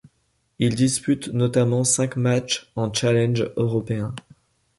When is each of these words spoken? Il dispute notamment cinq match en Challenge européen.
Il 0.57 0.73
dispute 0.73 1.27
notamment 1.31 1.83
cinq 1.83 2.15
match 2.15 2.71
en 2.75 2.91
Challenge 2.91 3.51
européen. 3.55 4.15